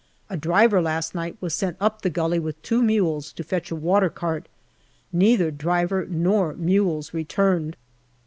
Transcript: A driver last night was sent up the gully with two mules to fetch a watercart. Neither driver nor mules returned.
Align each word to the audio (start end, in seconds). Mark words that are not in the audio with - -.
A 0.31 0.35
driver 0.35 0.81
last 0.81 1.13
night 1.13 1.37
was 1.41 1.53
sent 1.53 1.77
up 1.79 2.01
the 2.01 2.09
gully 2.09 2.39
with 2.39 2.59
two 2.63 2.81
mules 2.81 3.31
to 3.33 3.43
fetch 3.43 3.69
a 3.71 3.75
watercart. 3.75 4.47
Neither 5.13 5.51
driver 5.51 6.07
nor 6.09 6.55
mules 6.55 7.13
returned. 7.13 7.77